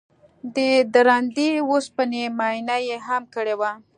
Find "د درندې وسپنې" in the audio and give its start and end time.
0.55-2.23